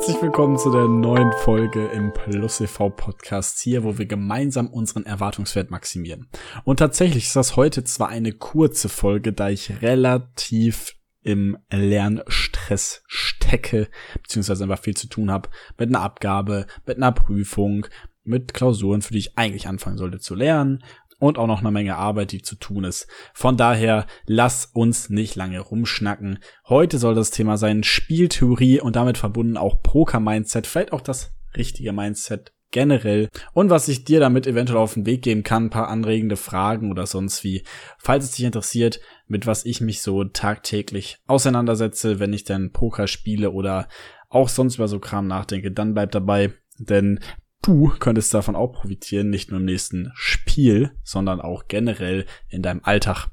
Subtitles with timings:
[0.00, 5.04] Herzlich willkommen zu der neuen Folge im Plus EV Podcast hier, wo wir gemeinsam unseren
[5.04, 6.26] Erwartungswert maximieren.
[6.64, 13.90] Und tatsächlich ist das heute zwar eine kurze Folge, da ich relativ im Lernstress stecke,
[14.22, 17.86] beziehungsweise einfach viel zu tun habe mit einer Abgabe, mit einer Prüfung,
[18.24, 20.82] mit Klausuren, für die ich eigentlich anfangen sollte zu lernen
[21.20, 23.06] und auch noch eine Menge Arbeit, die zu tun ist.
[23.32, 26.40] Von daher, lass uns nicht lange rumschnacken.
[26.68, 31.92] Heute soll das Thema sein Spieltheorie und damit verbunden auch Poker-Mindset, vielleicht auch das richtige
[31.92, 35.88] Mindset generell und was ich dir damit eventuell auf den Weg geben kann, ein paar
[35.88, 37.64] anregende Fragen oder sonst wie.
[37.98, 43.06] Falls es dich interessiert, mit was ich mich so tagtäglich auseinandersetze, wenn ich dann Poker
[43.06, 43.88] spiele oder
[44.28, 47.20] auch sonst über so Kram nachdenke, dann bleib dabei, denn
[47.62, 52.80] du könntest davon auch profitieren, nicht nur im nächsten Spiel, sondern auch generell in deinem
[52.82, 53.28] Alltag.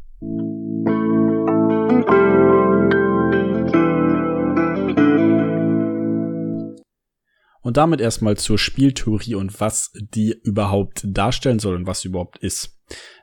[7.62, 12.38] Und damit erstmal zur Spieltheorie und was die überhaupt darstellen soll und was sie überhaupt
[12.38, 12.80] ist.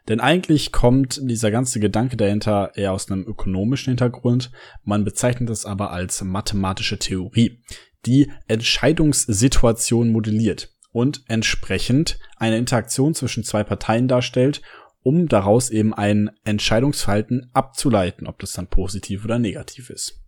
[0.09, 4.51] Denn eigentlich kommt dieser ganze Gedanke dahinter eher aus einem ökonomischen Hintergrund.
[4.83, 7.63] Man bezeichnet es aber als mathematische Theorie,
[8.05, 14.63] die Entscheidungssituationen modelliert und entsprechend eine Interaktion zwischen zwei Parteien darstellt,
[15.03, 20.23] um daraus eben ein Entscheidungsverhalten abzuleiten, ob das dann positiv oder negativ ist.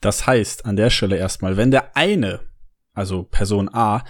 [0.00, 2.40] Das heißt an der Stelle erstmal, wenn der eine,
[2.92, 4.04] also Person A,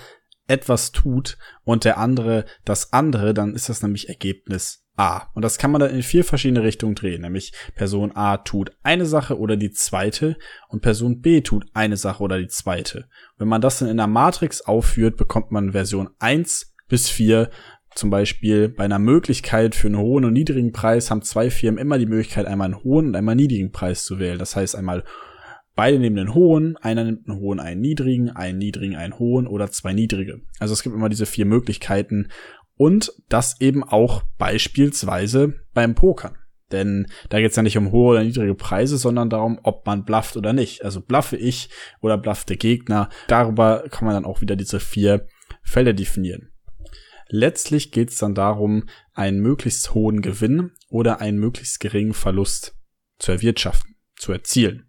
[0.46, 5.28] etwas tut und der andere das andere, dann ist das nämlich Ergebnis A.
[5.34, 9.06] Und das kann man dann in vier verschiedene Richtungen drehen, nämlich Person A tut eine
[9.06, 10.36] Sache oder die zweite
[10.68, 13.08] und Person B tut eine Sache oder die zweite.
[13.38, 17.50] Wenn man das dann in der Matrix aufführt, bekommt man Version 1 bis 4
[17.94, 21.98] zum Beispiel bei einer Möglichkeit für einen hohen und niedrigen Preis haben zwei Firmen immer
[21.98, 24.38] die Möglichkeit, einmal einen hohen und einmal einen niedrigen Preis zu wählen.
[24.38, 25.04] Das heißt einmal
[25.74, 29.70] beide nehmen den hohen, einer nimmt einen hohen, einen niedrigen, einen niedrigen, einen hohen oder
[29.70, 30.40] zwei niedrige.
[30.58, 32.30] Also es gibt immer diese vier Möglichkeiten
[32.78, 36.38] und das eben auch beispielsweise beim Pokern.
[36.72, 40.04] Denn da geht es ja nicht um hohe oder niedrige Preise, sondern darum, ob man
[40.04, 40.84] blufft oder nicht.
[40.84, 43.08] Also bluffe ich oder blufft der Gegner.
[43.26, 45.26] Darüber kann man dann auch wieder diese vier
[45.62, 46.50] Fälle definieren.
[47.28, 52.74] Letztlich geht es dann darum, einen möglichst hohen Gewinn oder einen möglichst geringen Verlust
[53.18, 54.88] zu erwirtschaften, zu erzielen.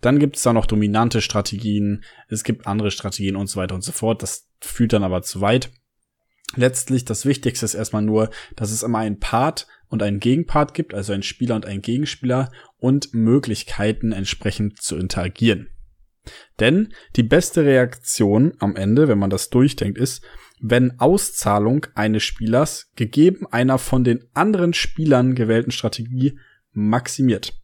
[0.00, 3.82] Dann gibt es da noch dominante Strategien, es gibt andere Strategien und so weiter und
[3.82, 4.22] so fort.
[4.22, 5.70] Das führt dann aber zu weit
[6.56, 10.94] letztlich das Wichtigste ist erstmal nur, dass es immer einen Part und einen Gegenpart gibt,
[10.94, 15.68] also einen Spieler und einen Gegenspieler und Möglichkeiten entsprechend zu interagieren.
[16.60, 20.24] Denn die beste Reaktion am Ende, wenn man das durchdenkt, ist,
[20.60, 26.38] wenn Auszahlung eines Spielers gegeben einer von den anderen Spielern gewählten Strategie
[26.72, 27.61] maximiert.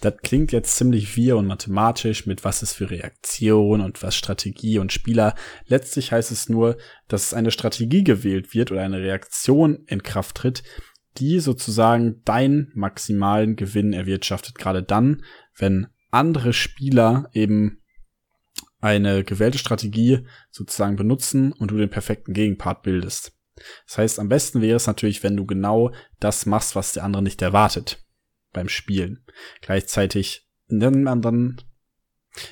[0.00, 4.78] Das klingt jetzt ziemlich wir und mathematisch mit was ist für Reaktion und was Strategie
[4.78, 5.34] und Spieler.
[5.66, 6.76] Letztlich heißt es nur,
[7.08, 10.62] dass eine Strategie gewählt wird oder eine Reaktion in Kraft tritt,
[11.16, 14.56] die sozusagen deinen maximalen Gewinn erwirtschaftet.
[14.56, 15.22] Gerade dann,
[15.56, 17.80] wenn andere Spieler eben
[18.80, 23.32] eine gewählte Strategie sozusagen benutzen und du den perfekten Gegenpart bildest.
[23.86, 27.22] Das heißt, am besten wäre es natürlich, wenn du genau das machst, was der andere
[27.22, 28.03] nicht erwartet
[28.54, 29.26] beim Spielen.
[29.60, 31.60] Gleichzeitig nennt man dann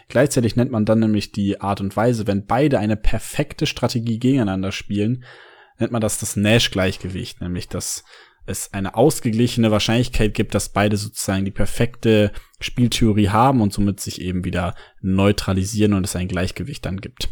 [0.08, 4.70] Gleichzeitig nennt man dann nämlich die Art und Weise, wenn beide eine perfekte Strategie gegeneinander
[4.70, 5.24] spielen,
[5.78, 8.04] nennt man das das Nash-Gleichgewicht, nämlich dass
[8.46, 14.20] es eine ausgeglichene Wahrscheinlichkeit gibt, dass beide sozusagen die perfekte Spieltheorie haben und somit sich
[14.20, 17.28] eben wieder neutralisieren und es ein Gleichgewicht dann gibt.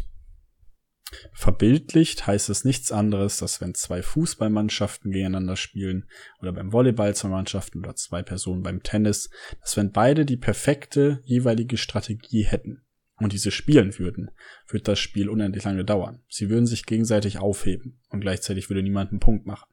[1.33, 6.07] Verbildlicht heißt es nichts anderes, dass wenn zwei Fußballmannschaften gegeneinander spielen
[6.39, 9.29] oder beim Volleyball zwei Mannschaften oder zwei Personen beim Tennis,
[9.61, 12.85] dass wenn beide die perfekte jeweilige Strategie hätten
[13.17, 14.31] und diese spielen würden,
[14.67, 16.23] wird das Spiel unendlich lange dauern.
[16.29, 19.69] Sie würden sich gegenseitig aufheben und gleichzeitig würde niemand einen Punkt machen.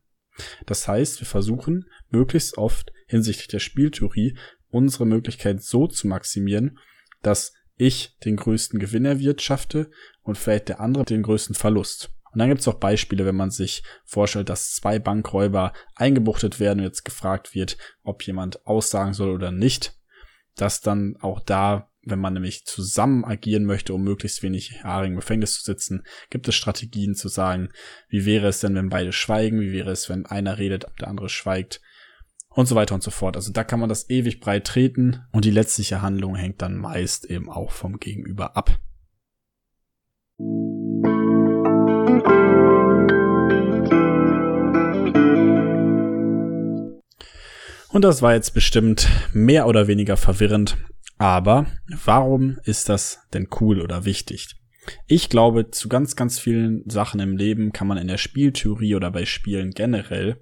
[0.67, 4.37] Das heißt, wir versuchen möglichst oft hinsichtlich der Spieltheorie
[4.69, 6.79] unsere Möglichkeit so zu maximieren,
[7.23, 9.91] dass ich den größten Gewinn erwirtschafte
[10.23, 12.11] und vielleicht der andere den größten Verlust.
[12.33, 16.81] Und dann gibt es auch Beispiele, wenn man sich vorstellt, dass zwei Bankräuber eingebuchtet werden
[16.81, 19.95] und jetzt gefragt wird, ob jemand aussagen soll oder nicht,
[20.55, 25.17] dass dann auch da, wenn man nämlich zusammen agieren möchte, um möglichst wenig Haare im
[25.17, 27.71] Gefängnis zu sitzen, gibt es Strategien zu sagen,
[28.09, 31.29] wie wäre es denn, wenn beide schweigen, wie wäre es, wenn einer redet, der andere
[31.29, 31.81] schweigt,
[32.59, 33.37] und so weiter und so fort.
[33.37, 37.25] Also da kann man das ewig breit treten und die letztliche Handlung hängt dann meist
[37.27, 38.81] eben auch vom Gegenüber ab.
[47.91, 50.79] Und das war jetzt bestimmt mehr oder weniger verwirrend.
[51.17, 51.67] Aber
[52.05, 54.57] warum ist das denn cool oder wichtig?
[55.07, 59.11] Ich glaube, zu ganz, ganz vielen Sachen im Leben kann man in der Spieltheorie oder
[59.11, 60.41] bei Spielen generell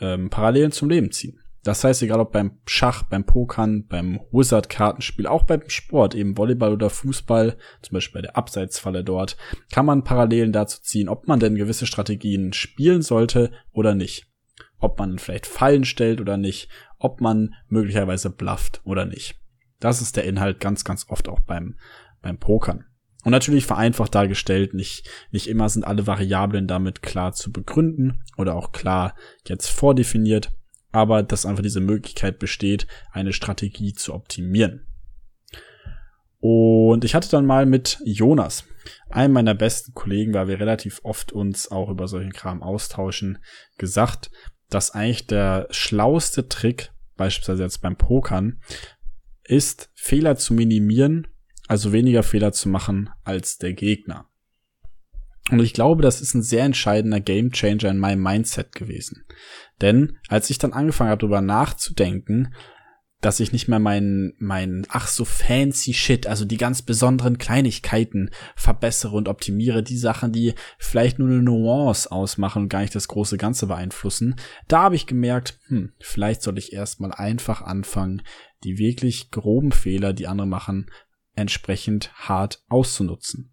[0.00, 1.40] ähm, Parallelen zum Leben ziehen.
[1.66, 6.72] Das heißt, egal ob beim Schach, beim Pokern, beim Wizard-Kartenspiel, auch beim Sport, eben Volleyball
[6.72, 9.36] oder Fußball, zum Beispiel bei der Abseitsfalle dort,
[9.72, 14.30] kann man Parallelen dazu ziehen, ob man denn gewisse Strategien spielen sollte oder nicht.
[14.78, 16.68] Ob man vielleicht Fallen stellt oder nicht,
[17.00, 19.34] ob man möglicherweise blufft oder nicht.
[19.80, 21.76] Das ist der Inhalt ganz, ganz oft auch beim,
[22.22, 22.84] beim Pokern.
[23.26, 28.54] Und natürlich vereinfacht dargestellt, nicht, nicht immer sind alle Variablen damit klar zu begründen oder
[28.54, 29.16] auch klar
[29.48, 30.52] jetzt vordefiniert,
[30.92, 34.86] aber dass einfach diese Möglichkeit besteht, eine Strategie zu optimieren.
[36.38, 38.62] Und ich hatte dann mal mit Jonas,
[39.10, 43.38] einem meiner besten Kollegen, weil wir relativ oft uns auch über solchen Kram austauschen,
[43.76, 44.30] gesagt,
[44.70, 48.60] dass eigentlich der schlauste Trick, beispielsweise jetzt beim Pokern,
[49.42, 51.26] ist, Fehler zu minimieren
[51.68, 54.26] also weniger Fehler zu machen als der Gegner.
[55.50, 59.24] Und ich glaube, das ist ein sehr entscheidender Gamechanger in meinem Mindset gewesen.
[59.80, 62.52] Denn als ich dann angefangen habe, darüber nachzudenken,
[63.20, 68.30] dass ich nicht mehr mein, mein, ach so fancy Shit, also die ganz besonderen Kleinigkeiten
[68.56, 73.08] verbessere und optimiere, die Sachen, die vielleicht nur eine Nuance ausmachen und gar nicht das
[73.08, 74.36] große Ganze beeinflussen,
[74.68, 78.22] da habe ich gemerkt, hm, vielleicht soll ich erstmal einfach anfangen,
[78.64, 80.90] die wirklich groben Fehler, die andere machen,
[81.36, 83.52] entsprechend hart auszunutzen.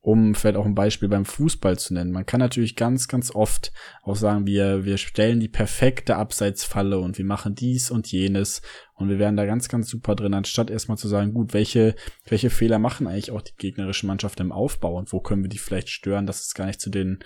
[0.00, 2.12] Um vielleicht auch ein Beispiel beim Fußball zu nennen.
[2.12, 7.18] Man kann natürlich ganz, ganz oft auch sagen, wir, wir stellen die perfekte Abseitsfalle und
[7.18, 8.62] wir machen dies und jenes
[8.94, 11.94] und wir werden da ganz, ganz super drin, anstatt erstmal zu sagen, gut, welche,
[12.26, 15.58] welche Fehler machen eigentlich auch die gegnerische Mannschaft im Aufbau und wo können wir die
[15.58, 17.18] vielleicht stören, dass es gar nicht zu den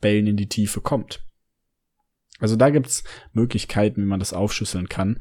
[0.00, 1.24] Bällen in die Tiefe kommt.
[2.38, 5.18] Also da gibt's Möglichkeiten, wie man das aufschlüsseln kann.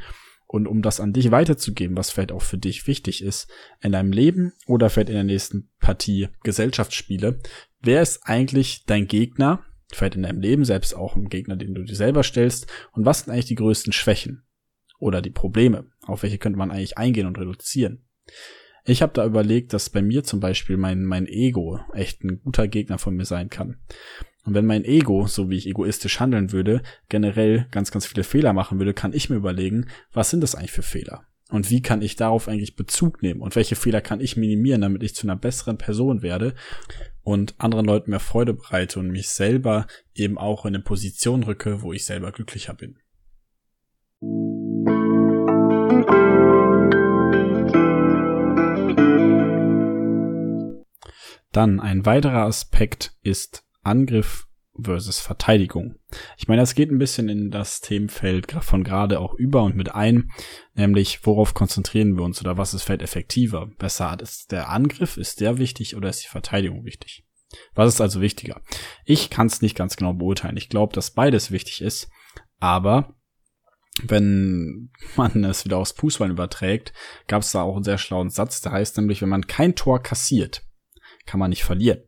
[0.48, 3.52] Und um das an dich weiterzugeben, was vielleicht auch für dich wichtig ist,
[3.82, 7.40] in deinem Leben oder vielleicht in der nächsten Partie Gesellschaftsspiele,
[7.82, 11.84] wer ist eigentlich dein Gegner, vielleicht in deinem Leben selbst auch ein Gegner, den du
[11.84, 14.46] dir selber stellst, und was sind eigentlich die größten Schwächen
[15.00, 18.06] oder die Probleme, auf welche könnte man eigentlich eingehen und reduzieren.
[18.86, 22.70] Ich habe da überlegt, dass bei mir zum Beispiel mein, mein Ego echt ein guter
[22.70, 23.82] Gegner von mir sein kann.
[24.48, 28.54] Und wenn mein Ego, so wie ich egoistisch handeln würde, generell ganz, ganz viele Fehler
[28.54, 31.26] machen würde, kann ich mir überlegen, was sind das eigentlich für Fehler?
[31.50, 33.42] Und wie kann ich darauf eigentlich Bezug nehmen?
[33.42, 36.56] Und welche Fehler kann ich minimieren, damit ich zu einer besseren Person werde
[37.24, 39.86] und anderen Leuten mehr Freude bereite und mich selber
[40.16, 43.00] eben auch in eine Position rücke, wo ich selber glücklicher bin.
[51.52, 54.48] Dann ein weiterer Aspekt ist Angriff
[54.80, 55.96] versus Verteidigung.
[56.38, 59.96] Ich meine, das geht ein bisschen in das Themenfeld von gerade auch über und mit
[59.96, 60.32] ein,
[60.76, 63.68] nämlich worauf konzentrieren wir uns oder was ist vielleicht effektiver?
[63.78, 67.26] Besser ist der Angriff, ist der wichtig oder ist die Verteidigung wichtig?
[67.74, 68.62] Was ist also wichtiger?
[69.06, 70.58] Ich kann es nicht ganz genau beurteilen.
[70.58, 72.10] Ich glaube, dass beides wichtig ist,
[72.60, 73.16] aber
[74.04, 76.94] wenn man es wieder aufs Fußball überträgt,
[77.28, 80.04] gab es da auch einen sehr schlauen Satz, der heißt nämlich, wenn man kein Tor
[80.04, 80.64] kassiert,
[81.26, 82.07] kann man nicht verlieren.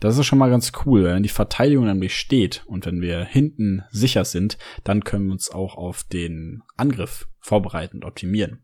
[0.00, 3.82] Das ist schon mal ganz cool, wenn die Verteidigung nämlich steht und wenn wir hinten
[3.90, 8.62] sicher sind, dann können wir uns auch auf den Angriff vorbereiten und optimieren.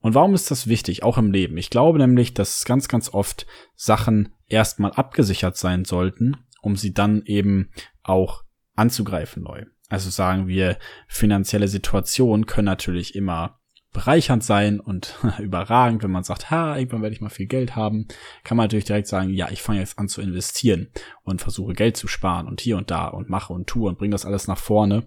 [0.00, 1.56] Und warum ist das wichtig, auch im Leben?
[1.56, 7.22] Ich glaube nämlich, dass ganz, ganz oft Sachen erstmal abgesichert sein sollten, um sie dann
[7.24, 7.70] eben
[8.02, 9.64] auch anzugreifen neu.
[9.88, 13.60] Also sagen wir, finanzielle Situationen können natürlich immer
[13.94, 18.06] bereichernd sein und überragend, wenn man sagt, ha, irgendwann werde ich mal viel Geld haben,
[18.42, 20.88] kann man natürlich direkt sagen, ja, ich fange jetzt an zu investieren
[21.22, 24.12] und versuche Geld zu sparen und hier und da und mache und tue und bringe
[24.12, 25.06] das alles nach vorne.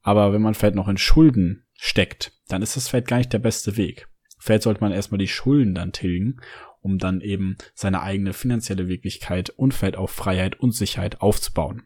[0.00, 3.38] Aber wenn man vielleicht noch in Schulden steckt, dann ist das vielleicht gar nicht der
[3.38, 4.08] beste Weg.
[4.38, 6.40] Vielleicht sollte man erstmal die Schulden dann tilgen,
[6.80, 11.84] um dann eben seine eigene finanzielle Wirklichkeit und vielleicht auch Freiheit und Sicherheit aufzubauen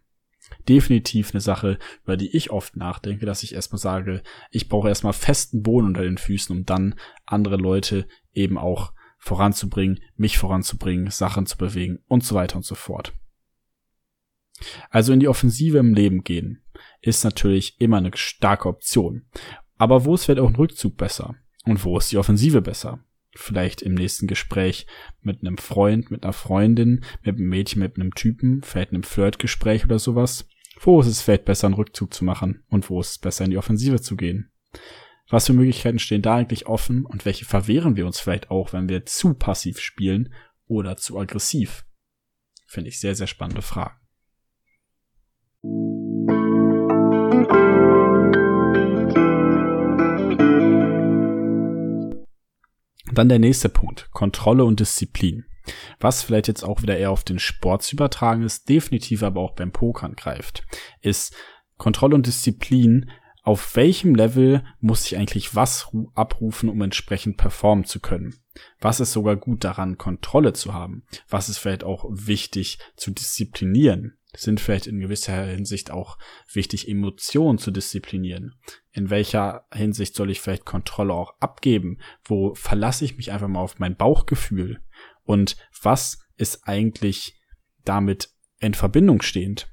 [0.68, 5.12] definitiv eine Sache, über die ich oft nachdenke, dass ich erstmal sage, ich brauche erstmal
[5.12, 11.46] festen Boden unter den Füßen, um dann andere Leute eben auch voranzubringen, mich voranzubringen, Sachen
[11.46, 13.12] zu bewegen und so weiter und so fort.
[14.90, 16.62] Also in die Offensive im Leben gehen
[17.00, 19.26] ist natürlich immer eine starke Option.
[19.76, 21.34] Aber wo ist vielleicht auch ein Rückzug besser?
[21.64, 23.04] Und wo ist die Offensive besser?
[23.36, 24.86] Vielleicht im nächsten Gespräch
[25.20, 29.84] mit einem Freund, mit einer Freundin, mit einem Mädchen, mit einem Typen, vielleicht einem Flirtgespräch
[29.84, 30.48] oder sowas.
[30.80, 33.50] Wo ist es vielleicht besser, einen Rückzug zu machen und wo ist es besser, in
[33.50, 34.50] die Offensive zu gehen?
[35.28, 38.88] Was für Möglichkeiten stehen da eigentlich offen und welche verwehren wir uns vielleicht auch, wenn
[38.88, 40.32] wir zu passiv spielen
[40.66, 41.84] oder zu aggressiv?
[42.66, 43.96] Finde ich sehr, sehr spannende Fragen.
[53.16, 55.46] Dann der nächste Punkt, Kontrolle und Disziplin.
[55.98, 59.54] Was vielleicht jetzt auch wieder eher auf den Sport zu übertragen ist, definitiv aber auch
[59.54, 60.66] beim Pokern greift,
[61.00, 61.34] ist
[61.78, 63.10] Kontrolle und Disziplin.
[63.42, 68.34] Auf welchem Level muss ich eigentlich was abrufen, um entsprechend performen zu können?
[68.82, 71.06] Was ist sogar gut daran, Kontrolle zu haben?
[71.30, 74.18] Was ist vielleicht auch wichtig zu disziplinieren?
[74.36, 76.18] Sind vielleicht in gewisser Hinsicht auch
[76.52, 78.54] wichtig, Emotionen zu disziplinieren?
[78.92, 81.98] In welcher Hinsicht soll ich vielleicht Kontrolle auch abgeben?
[82.24, 84.80] Wo verlasse ich mich einfach mal auf mein Bauchgefühl?
[85.24, 87.40] Und was ist eigentlich
[87.84, 89.68] damit in Verbindung stehend?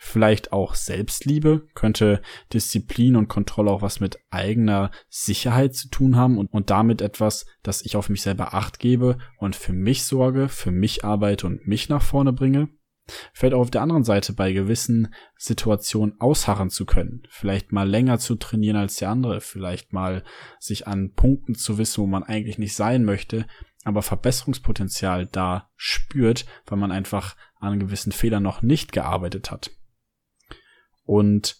[0.00, 2.22] Vielleicht auch Selbstliebe, könnte
[2.52, 7.46] Disziplin und Kontrolle auch was mit eigener Sicherheit zu tun haben und, und damit etwas,
[7.64, 11.66] dass ich auf mich selber acht gebe und für mich sorge, für mich arbeite und
[11.66, 12.68] mich nach vorne bringe.
[13.32, 17.22] Vielleicht auch auf der anderen Seite bei gewissen Situationen ausharren zu können.
[17.30, 19.40] Vielleicht mal länger zu trainieren als der andere.
[19.40, 20.22] Vielleicht mal
[20.58, 23.46] sich an Punkten zu wissen, wo man eigentlich nicht sein möchte,
[23.84, 29.70] aber Verbesserungspotenzial da spürt, weil man einfach an gewissen Fehlern noch nicht gearbeitet hat.
[31.04, 31.56] Und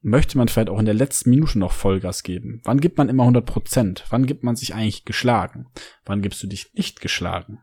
[0.00, 2.60] möchte man vielleicht auch in der letzten Minute noch Vollgas geben?
[2.64, 4.04] Wann gibt man immer 100 Prozent?
[4.10, 5.66] Wann gibt man sich eigentlich geschlagen?
[6.04, 7.60] Wann gibst du dich nicht geschlagen?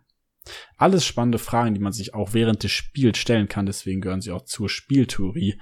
[0.78, 3.66] Alles spannende Fragen, die man sich auch während des Spiels stellen kann.
[3.66, 5.60] Deswegen gehören sie auch zur Spieltheorie.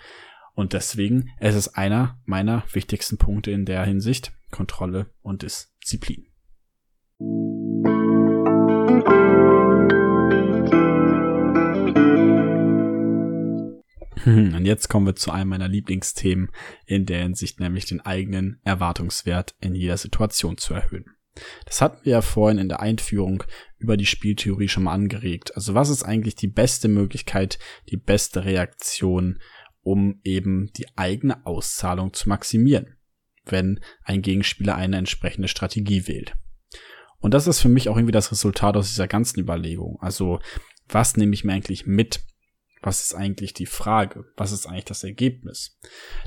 [0.53, 4.33] Und deswegen es ist einer meiner wichtigsten Punkte in der Hinsicht.
[4.51, 6.27] Kontrolle und Disziplin.
[14.25, 16.51] Und jetzt kommen wir zu einem meiner Lieblingsthemen
[16.85, 21.05] in der Hinsicht, nämlich den eigenen Erwartungswert in jeder Situation zu erhöhen.
[21.65, 23.43] Das hatten wir ja vorhin in der Einführung
[23.81, 25.55] über die Spieltheorie schon mal angeregt.
[25.55, 27.59] Also was ist eigentlich die beste Möglichkeit,
[27.89, 29.39] die beste Reaktion,
[29.81, 32.97] um eben die eigene Auszahlung zu maximieren,
[33.45, 36.35] wenn ein Gegenspieler eine entsprechende Strategie wählt.
[37.17, 39.97] Und das ist für mich auch irgendwie das Resultat aus dieser ganzen Überlegung.
[40.01, 40.39] Also
[40.87, 42.21] was nehme ich mir eigentlich mit
[42.81, 44.25] was ist eigentlich die Frage?
[44.35, 45.77] Was ist eigentlich das Ergebnis?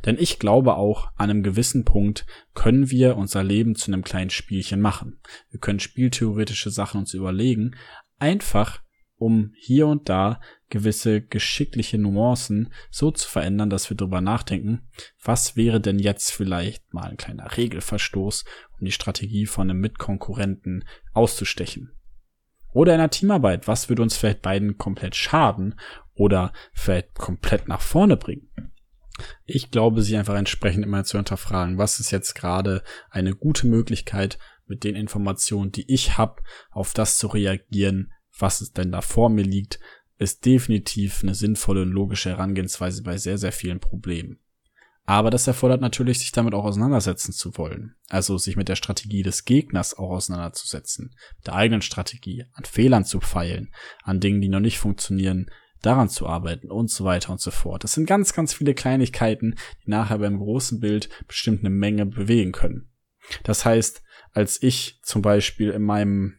[0.05, 4.31] Denn ich glaube auch, an einem gewissen Punkt können wir unser Leben zu einem kleinen
[4.31, 5.21] Spielchen machen.
[5.51, 7.75] Wir können spieltheoretische Sachen uns überlegen,
[8.19, 8.83] einfach
[9.17, 14.89] um hier und da gewisse geschickliche Nuancen so zu verändern, dass wir darüber nachdenken,
[15.23, 18.45] was wäre denn jetzt vielleicht mal ein kleiner Regelverstoß,
[18.79, 21.93] um die Strategie von einem Mitkonkurrenten auszustechen.
[22.75, 25.81] Oder in einer Teamarbeit, was würde uns vielleicht beiden komplett schaden
[26.13, 28.51] oder vielleicht komplett nach vorne bringen.
[29.47, 34.39] Ich glaube, sie einfach entsprechend immer zu hinterfragen, was ist jetzt gerade eine gute Möglichkeit,
[34.67, 39.29] mit den Informationen, die ich habe, auf das zu reagieren, was es denn da vor
[39.29, 39.79] mir liegt,
[40.19, 44.41] ist definitiv eine sinnvolle und logische Herangehensweise bei sehr, sehr vielen Problemen.
[45.07, 47.95] Aber das erfordert natürlich, sich damit auch auseinandersetzen zu wollen.
[48.09, 53.21] Also sich mit der Strategie des Gegners auch auseinanderzusetzen, der eigenen Strategie, an Fehlern zu
[53.21, 55.51] feilen, an Dingen, die noch nicht funktionieren,
[55.83, 57.85] daran zu arbeiten und so weiter und so fort.
[57.85, 62.53] Das sind ganz, ganz viele Kleinigkeiten, die nachher beim großen Bild bestimmt eine Menge bewegen
[62.53, 62.91] können.
[63.43, 66.39] Das heißt, als ich zum Beispiel in meinem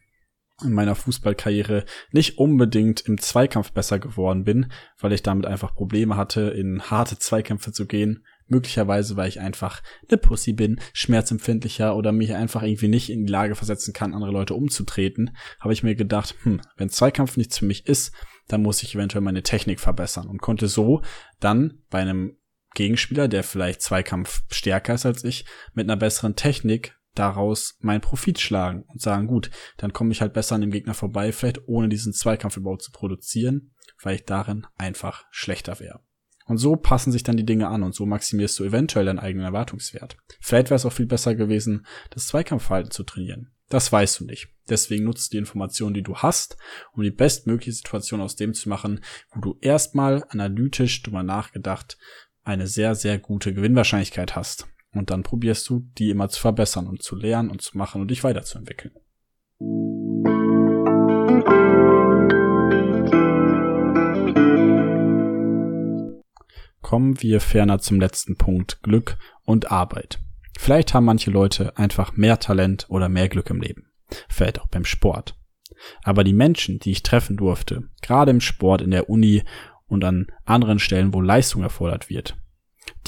[0.64, 6.16] in meiner Fußballkarriere nicht unbedingt im Zweikampf besser geworden bin, weil ich damit einfach Probleme
[6.16, 8.24] hatte, in harte Zweikämpfe zu gehen.
[8.48, 13.32] Möglicherweise, weil ich einfach eine Pussy bin, schmerzempfindlicher oder mich einfach irgendwie nicht in die
[13.32, 17.64] Lage versetzen kann, andere Leute umzutreten, habe ich mir gedacht, hm, wenn Zweikampf nichts für
[17.64, 18.12] mich ist,
[18.48, 21.02] dann muss ich eventuell meine Technik verbessern und konnte so
[21.40, 22.36] dann bei einem
[22.74, 28.38] Gegenspieler, der vielleicht Zweikampf stärker ist als ich, mit einer besseren Technik daraus meinen Profit
[28.38, 31.88] schlagen und sagen, gut, dann komme ich halt besser an dem Gegner vorbei, vielleicht ohne
[31.88, 36.00] diesen Zweikampf überhaupt zu produzieren, weil ich darin einfach schlechter wäre.
[36.46, 39.46] Und so passen sich dann die Dinge an und so maximierst du eventuell deinen eigenen
[39.46, 40.16] Erwartungswert.
[40.40, 43.50] Vielleicht wäre es auch viel besser gewesen, das Zweikampfverhalten zu trainieren.
[43.68, 44.48] Das weißt du nicht.
[44.68, 46.56] Deswegen nutzt die Informationen, die du hast,
[46.92, 49.00] um die bestmögliche Situation aus dem zu machen,
[49.32, 51.98] wo du erstmal analytisch drüber nachgedacht
[52.44, 54.68] eine sehr, sehr gute Gewinnwahrscheinlichkeit hast.
[54.92, 58.08] Und dann probierst du, die immer zu verbessern und zu lernen und zu machen und
[58.08, 58.94] dich weiterzuentwickeln.
[66.86, 70.20] Kommen wir ferner zum letzten Punkt, Glück und Arbeit.
[70.56, 73.90] Vielleicht haben manche Leute einfach mehr Talent oder mehr Glück im Leben.
[74.28, 75.36] Vielleicht auch beim Sport.
[76.04, 79.42] Aber die Menschen, die ich treffen durfte, gerade im Sport, in der Uni
[79.88, 82.36] und an anderen Stellen, wo Leistung erfordert wird,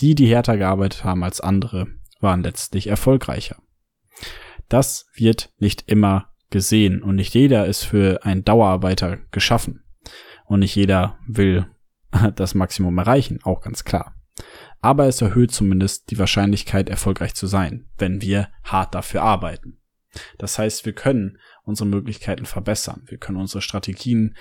[0.01, 1.87] die, die härter gearbeitet haben als andere,
[2.19, 3.63] waren letztlich erfolgreicher.
[4.69, 9.85] Das wird nicht immer gesehen und nicht jeder ist für einen Dauerarbeiter geschaffen.
[10.47, 11.69] Und nicht jeder will
[12.37, 14.15] das Maximum erreichen, auch ganz klar
[14.81, 19.79] aber es erhöht zumindest die Wahrscheinlichkeit, erfolgreich zu sein, wenn wir hart dafür arbeiten.
[20.39, 23.03] Das heißt, wir können unsere Möglichkeiten verbessern.
[23.07, 24.37] Wir können unsere Strategien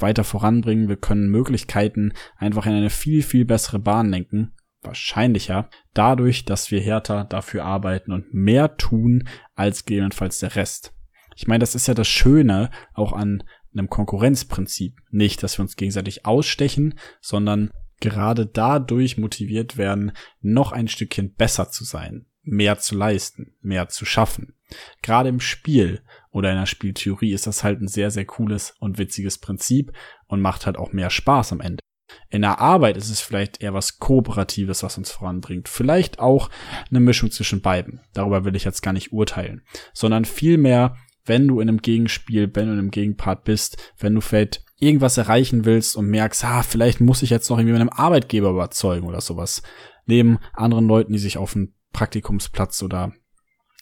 [0.00, 0.88] weiter voranbringen.
[0.88, 4.54] Wir können Möglichkeiten einfach in eine viel, viel bessere Bahn lenken.
[4.80, 10.94] Wahrscheinlicher dadurch, dass wir härter dafür arbeiten und mehr tun als gegebenenfalls der Rest.
[11.36, 13.42] Ich meine, das ist ja das Schöne auch an
[13.74, 15.00] einem Konkurrenzprinzip.
[15.10, 21.70] Nicht, dass wir uns gegenseitig ausstechen, sondern gerade dadurch motiviert werden, noch ein Stückchen besser
[21.70, 24.54] zu sein, mehr zu leisten, mehr zu schaffen.
[25.02, 28.98] Gerade im Spiel oder in der Spieltheorie ist das halt ein sehr, sehr cooles und
[28.98, 29.92] witziges Prinzip
[30.26, 31.80] und macht halt auch mehr Spaß am Ende.
[32.28, 35.68] In der Arbeit ist es vielleicht eher was Kooperatives, was uns voranbringt.
[35.68, 36.50] Vielleicht auch
[36.90, 38.00] eine Mischung zwischen beiden.
[38.12, 39.62] Darüber will ich jetzt gar nicht urteilen.
[39.92, 44.20] Sondern vielmehr, wenn du in einem Gegenspiel, wenn du in einem Gegenpart bist, wenn du
[44.20, 48.50] vielleicht irgendwas erreichen willst und merkst, ah, vielleicht muss ich jetzt noch irgendwie meinem Arbeitgeber
[48.50, 49.62] überzeugen oder sowas.
[50.06, 53.12] Neben anderen Leuten, die sich auf einen Praktikumsplatz oder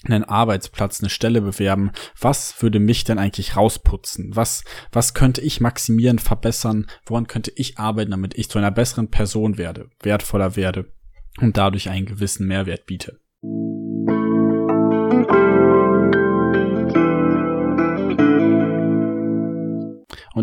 [0.04, 4.34] einen Arbeitsplatz, eine Stelle bewerben, was würde mich denn eigentlich rausputzen?
[4.34, 6.86] Was, was könnte ich maximieren, verbessern?
[7.06, 10.92] Woran könnte ich arbeiten, damit ich zu einer besseren Person werde, wertvoller werde
[11.40, 13.20] und dadurch einen gewissen Mehrwert biete?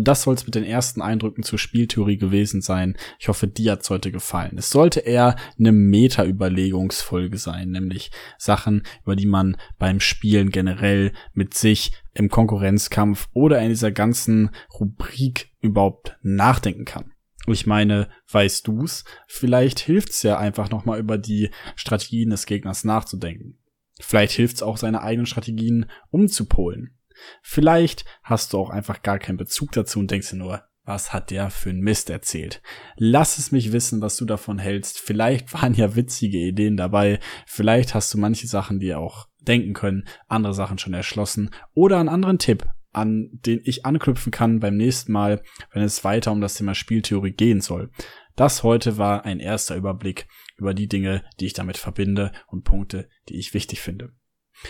[0.00, 2.96] Und das soll es mit den ersten Eindrücken zur Spieltheorie gewesen sein.
[3.18, 4.56] Ich hoffe, dir hat's heute gefallen.
[4.56, 11.52] Es sollte eher eine Meta-Überlegungsfolge sein, nämlich Sachen, über die man beim Spielen generell mit
[11.52, 17.12] sich im Konkurrenzkampf oder in dieser ganzen Rubrik überhaupt nachdenken kann.
[17.46, 19.04] Ich meine, weißt du's?
[19.26, 23.58] Vielleicht hilft's ja einfach nochmal über die Strategien des Gegners nachzudenken.
[24.00, 26.96] Vielleicht hilft's auch, seine eigenen Strategien umzupolen.
[27.42, 31.30] Vielleicht hast du auch einfach gar keinen Bezug dazu und denkst dir nur, was hat
[31.30, 32.62] der für ein Mist erzählt?
[32.96, 34.98] Lass es mich wissen, was du davon hältst.
[34.98, 37.20] Vielleicht waren ja witzige Ideen dabei.
[37.46, 42.08] Vielleicht hast du manche Sachen dir auch denken können, andere Sachen schon erschlossen oder einen
[42.08, 46.54] anderen Tipp, an den ich anknüpfen kann beim nächsten Mal, wenn es weiter um das
[46.54, 47.90] Thema Spieltheorie gehen soll.
[48.36, 53.08] Das heute war ein erster Überblick über die Dinge, die ich damit verbinde und Punkte,
[53.28, 54.12] die ich wichtig finde.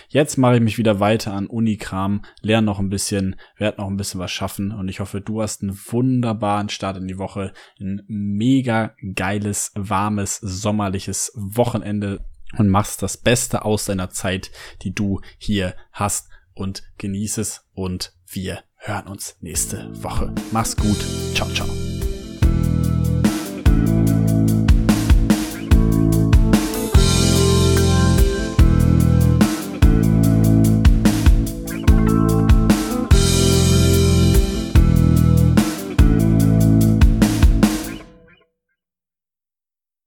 [0.09, 3.97] Jetzt mache ich mich wieder weiter an Unikram, lerne noch ein bisschen, werde noch ein
[3.97, 8.03] bisschen was schaffen und ich hoffe, du hast einen wunderbaren Start in die Woche, ein
[8.07, 12.25] mega geiles, warmes, sommerliches Wochenende
[12.57, 14.51] und machst das Beste aus deiner Zeit,
[14.81, 20.33] die du hier hast und genieß es und wir hören uns nächste Woche.
[20.51, 21.05] Mach's gut.
[21.33, 21.80] Ciao, ciao.